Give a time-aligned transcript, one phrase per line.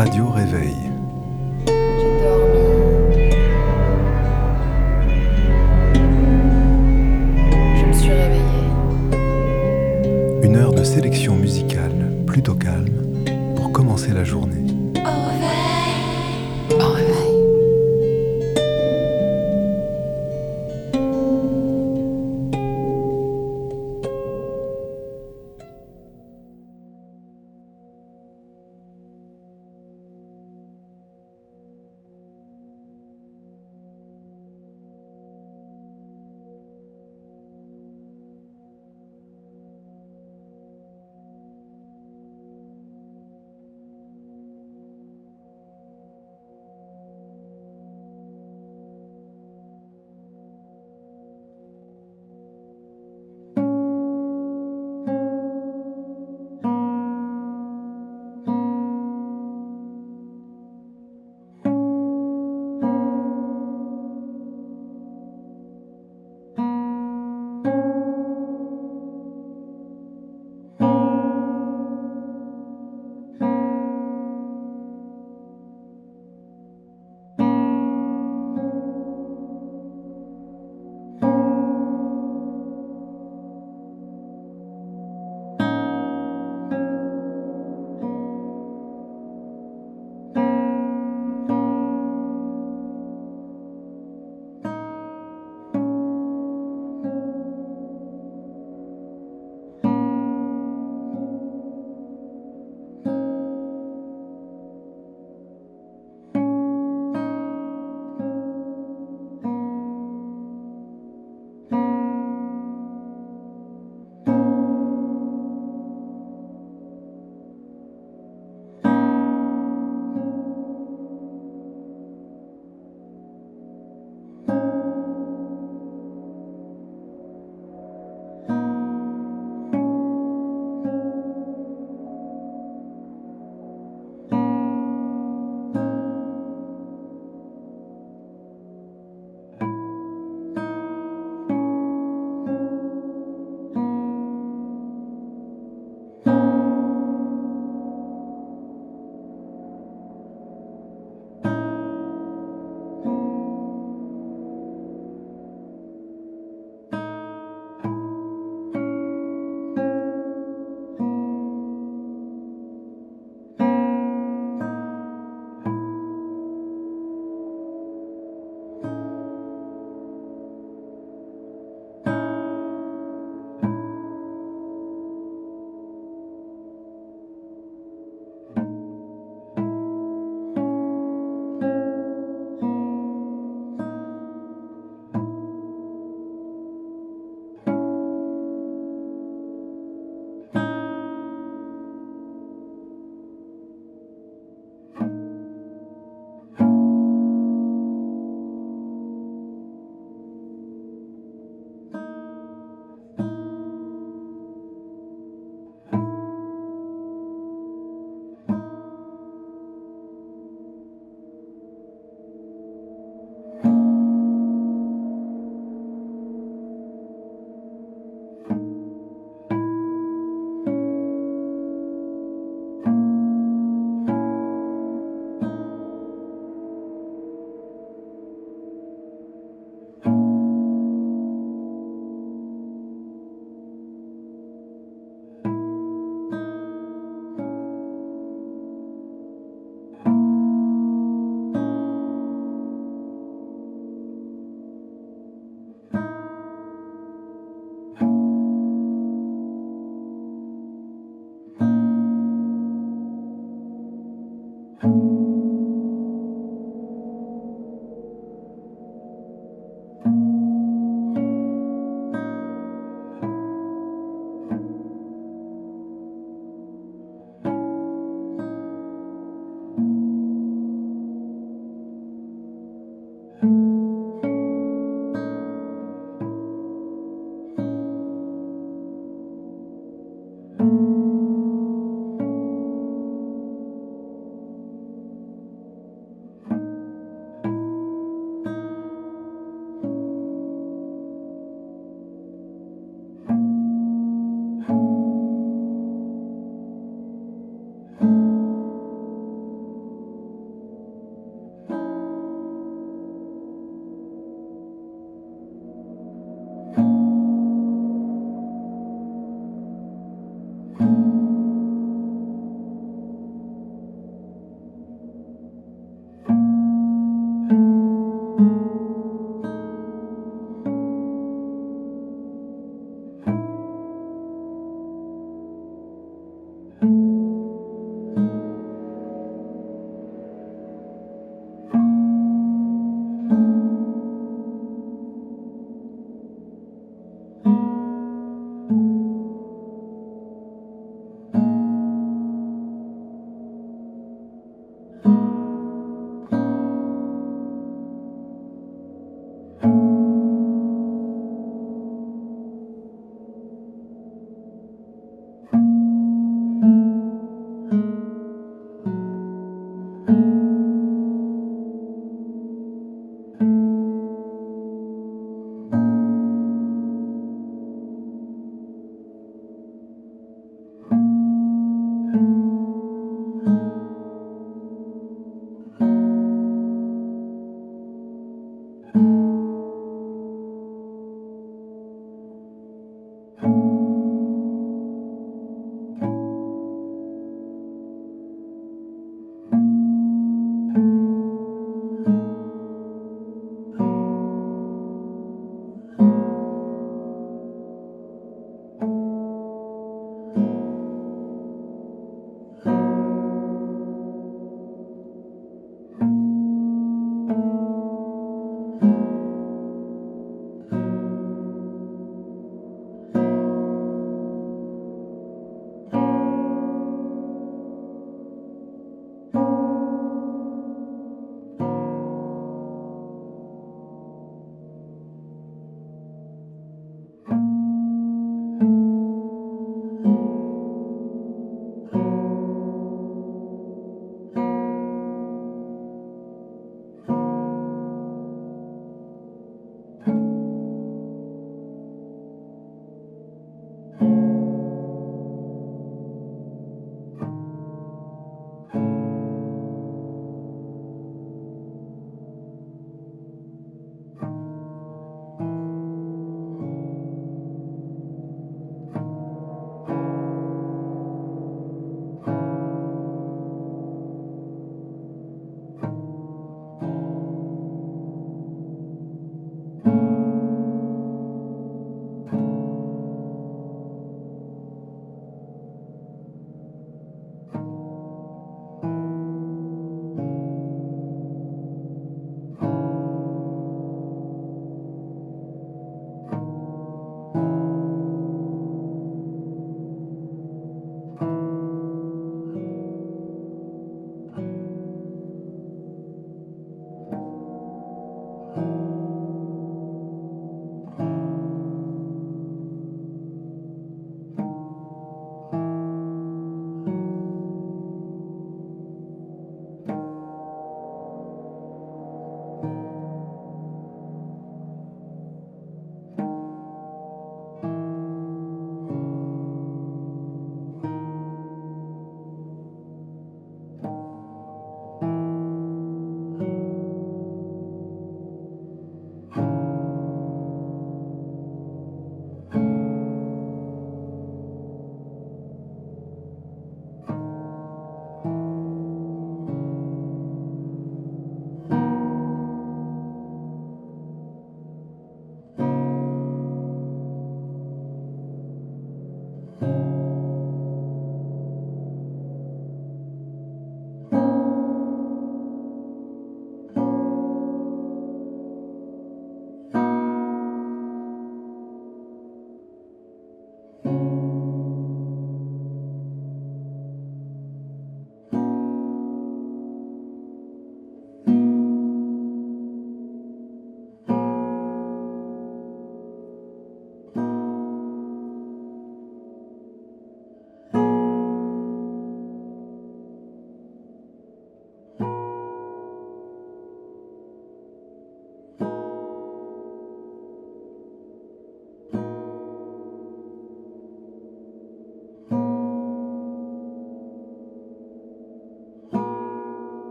[0.00, 0.89] Radio Réveil.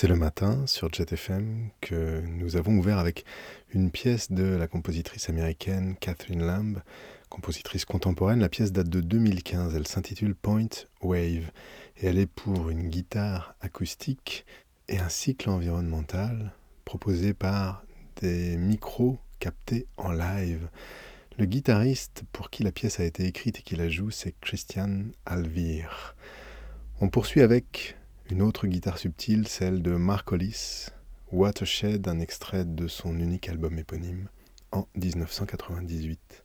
[0.00, 3.26] C'est le matin sur Jet FM que nous avons ouvert avec
[3.74, 6.82] une pièce de la compositrice américaine Catherine Lamb,
[7.28, 8.40] compositrice contemporaine.
[8.40, 10.70] La pièce date de 2015, elle s'intitule Point
[11.02, 11.50] Wave
[11.98, 14.46] et elle est pour une guitare acoustique
[14.88, 16.54] et un cycle environnemental
[16.86, 17.84] proposé par
[18.22, 20.70] des micros captés en live.
[21.36, 25.02] Le guitariste pour qui la pièce a été écrite et qui la joue, c'est Christian
[25.26, 26.16] Alvir.
[27.02, 27.99] On poursuit avec
[28.30, 30.86] une autre guitare subtile, celle de Mark Hollis,
[31.32, 34.28] Watershed, un extrait de son unique album éponyme
[34.70, 36.44] en 1998.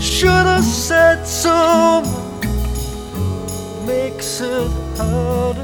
[0.00, 2.02] Should have said so
[3.86, 5.59] makes it harder.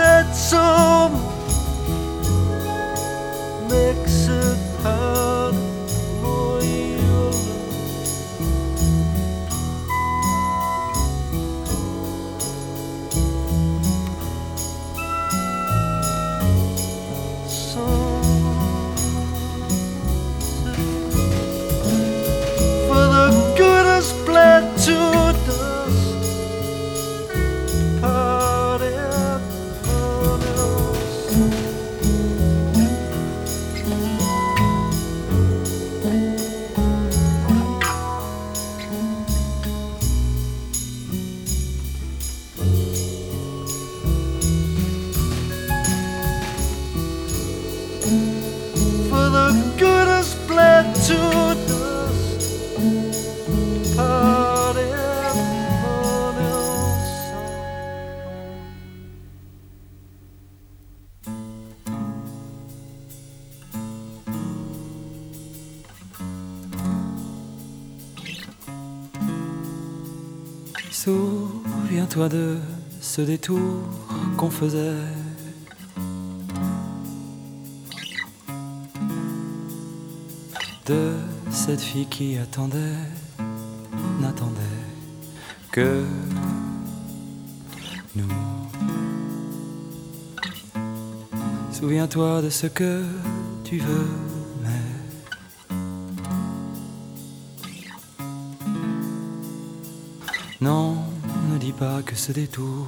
[0.00, 1.39] said so
[73.10, 73.58] ce détour
[74.36, 74.94] qu'on faisait.
[80.86, 81.14] De
[81.50, 83.02] cette fille qui attendait,
[84.20, 84.60] n'attendait
[85.72, 86.04] que
[88.14, 88.28] nous.
[91.72, 93.02] Souviens-toi de ce que
[93.64, 94.06] tu veux,
[102.20, 102.86] ce détour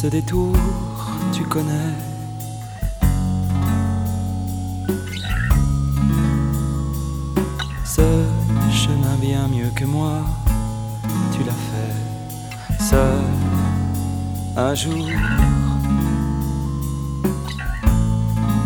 [0.00, 0.54] ce détour,
[1.32, 1.92] tu connais.
[7.84, 8.06] Ce
[8.70, 10.20] chemin bien mieux que moi,
[11.32, 13.24] tu l'as fait seul
[14.56, 15.08] un jour.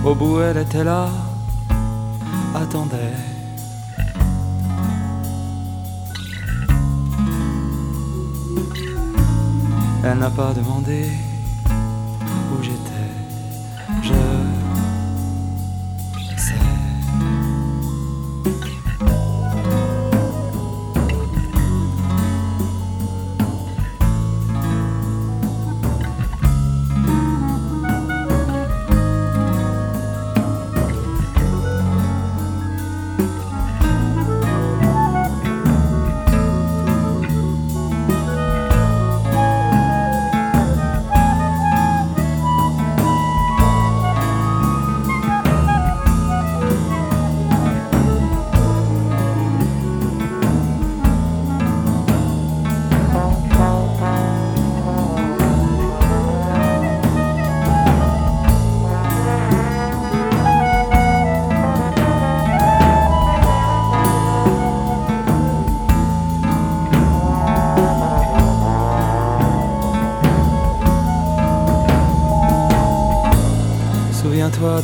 [0.04, 1.08] Au bout, elle était là,
[2.54, 3.31] attendait.
[10.04, 11.06] Elle n'a pas demandé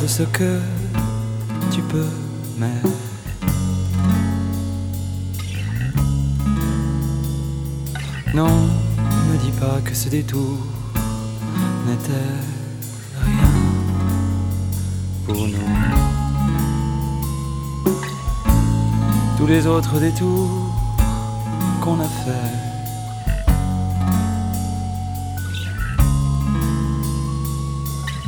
[0.09, 0.59] ce que
[1.71, 2.11] tu peux,
[2.57, 2.81] mais
[8.33, 8.49] non,
[9.31, 10.57] ne dis pas que ce détour
[11.85, 12.33] n'était
[13.23, 13.53] rien
[15.27, 15.69] pour nous.
[19.37, 20.73] Tous les autres détours
[21.81, 22.69] qu'on a fait.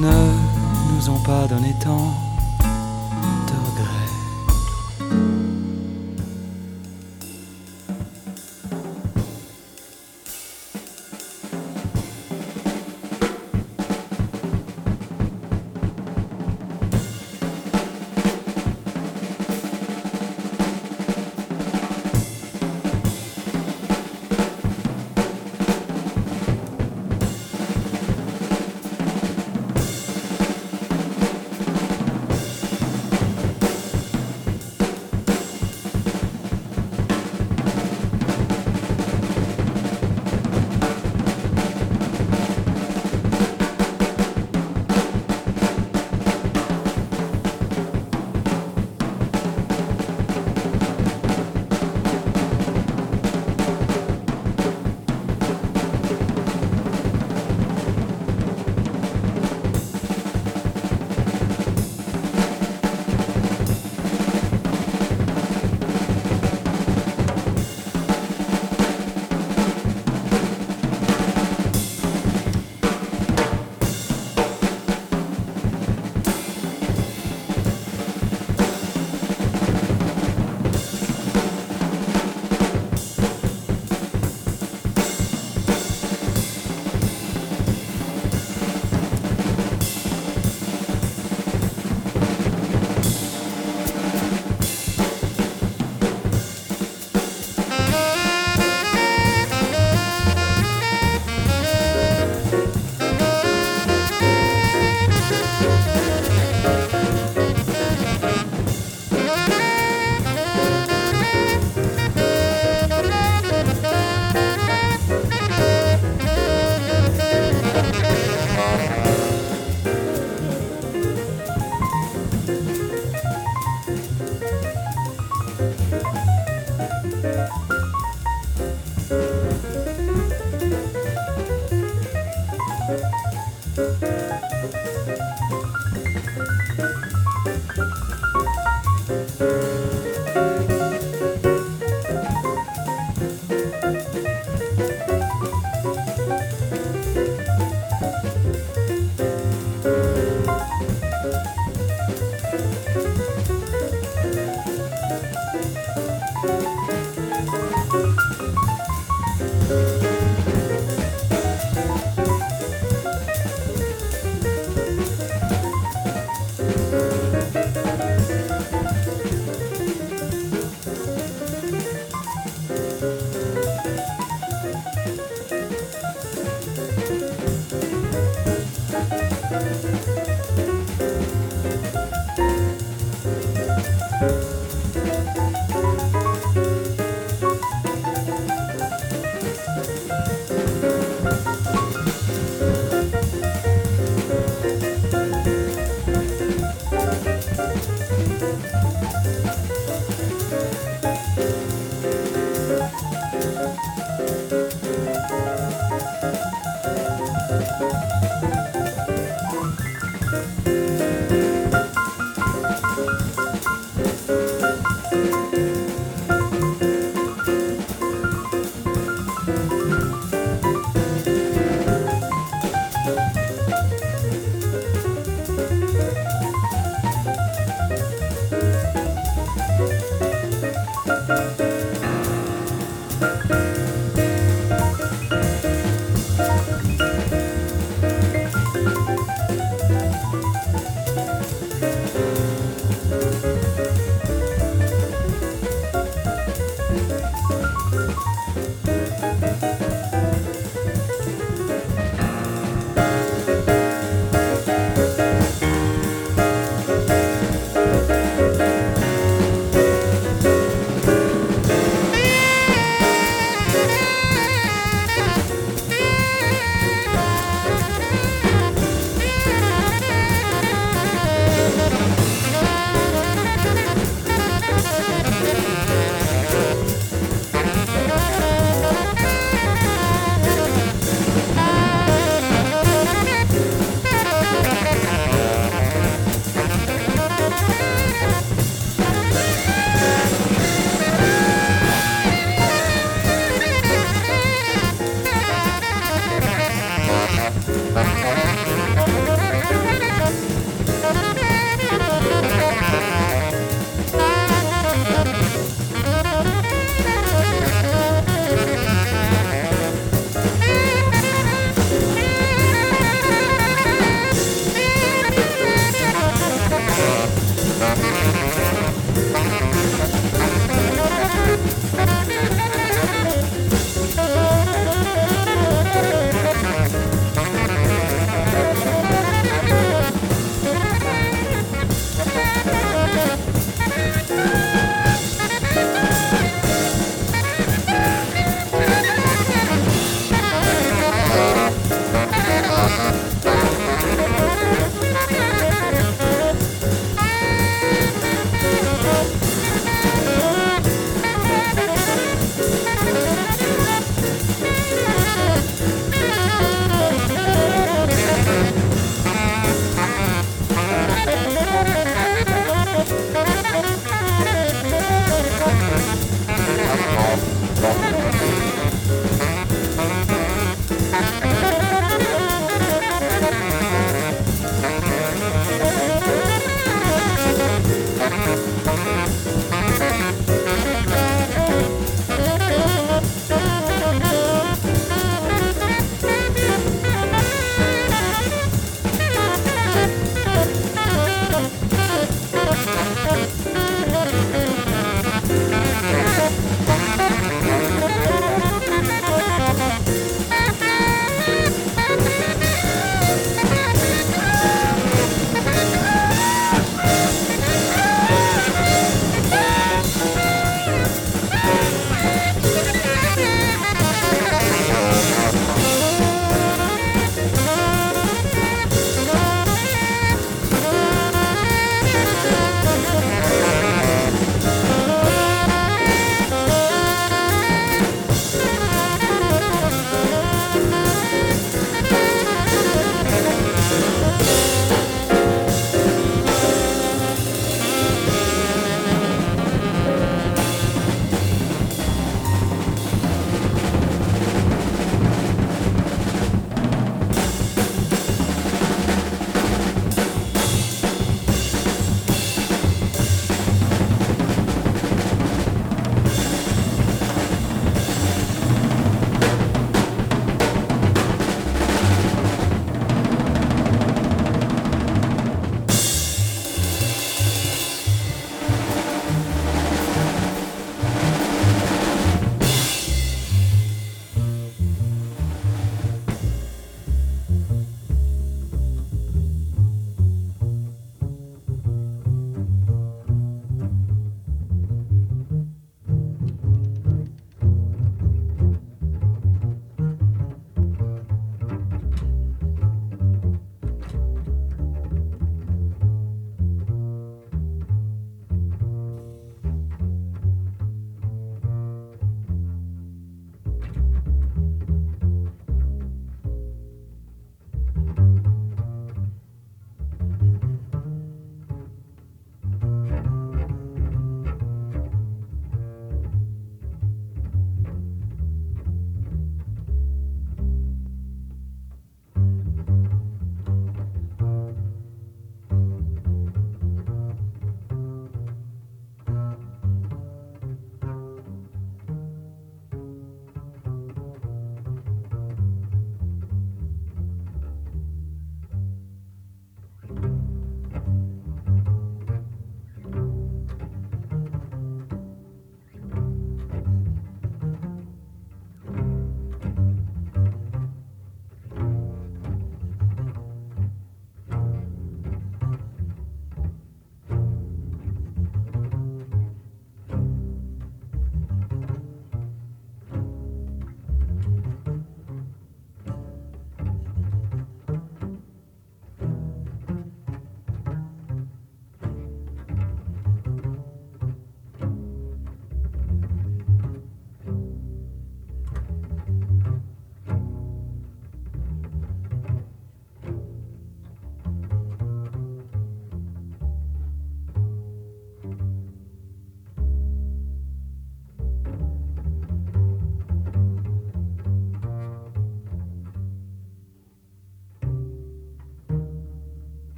[0.00, 0.41] ne
[1.04, 2.14] nous ont pas donné tant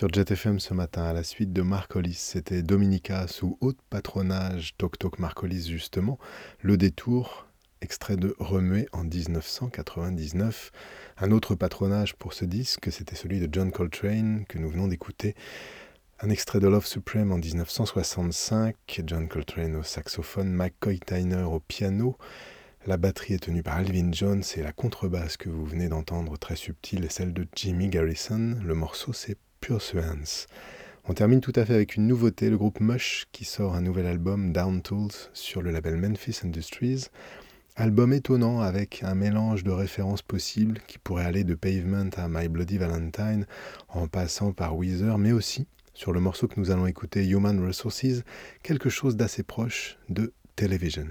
[0.00, 4.74] Sur Jet FM ce matin, à la suite de Marcolis, c'était Dominica sous haute patronage,
[4.78, 6.18] Toc Toc Marcolis justement,
[6.62, 7.46] Le Détour,
[7.82, 10.72] extrait de Remuer en 1999.
[11.18, 15.34] Un autre patronage pour ce disque, c'était celui de John Coltrane que nous venons d'écouter.
[16.20, 22.16] Un extrait de Love Supreme en 1965, John Coltrane au saxophone, McCoy Tyner au piano.
[22.86, 26.56] La batterie est tenue par Alvin Jones et la contrebasse que vous venez d'entendre très
[26.56, 28.56] subtile est celle de Jimmy Garrison.
[28.64, 30.46] Le morceau c'est Pursuance.
[31.08, 34.06] On termine tout à fait avec une nouveauté, le groupe Mush qui sort un nouvel
[34.06, 37.06] album Down Tools sur le label Memphis Industries.
[37.76, 42.48] Album étonnant avec un mélange de références possibles qui pourrait aller de Pavement à My
[42.48, 43.46] Bloody Valentine
[43.88, 48.22] en passant par Weezer, mais aussi sur le morceau que nous allons écouter Human Resources,
[48.62, 51.06] quelque chose d'assez proche de Television.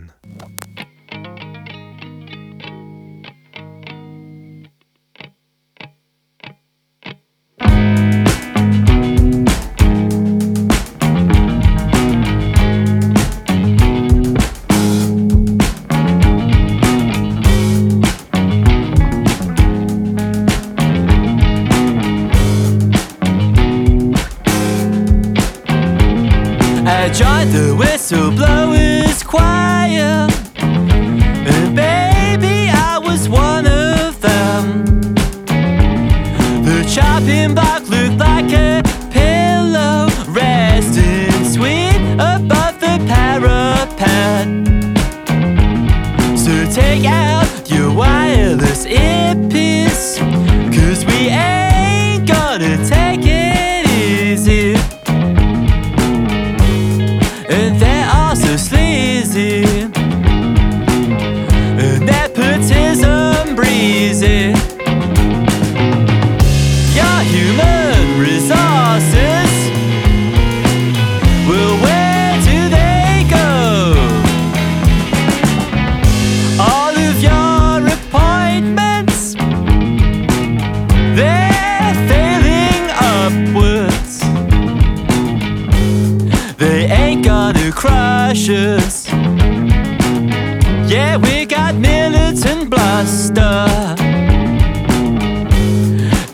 [91.50, 93.66] got militant bluster.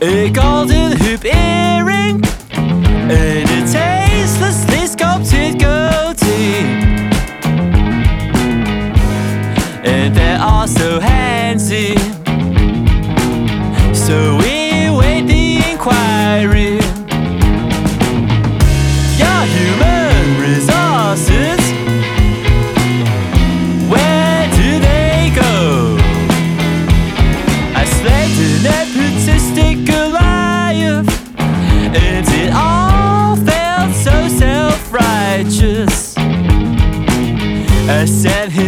[0.02, 2.22] A golden hoop earring
[2.54, 6.66] and a tastelessly sculpted goatee.
[9.86, 12.15] And they're all so handsy.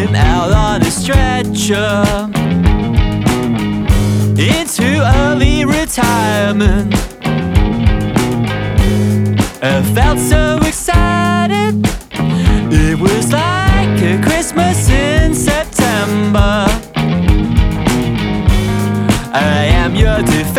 [0.08, 2.04] taken out on a stretcher
[4.40, 6.94] into early retirement.
[9.62, 11.76] I felt so excited.
[12.72, 16.66] It was like a Christmas in September.
[19.34, 20.57] I am your defense.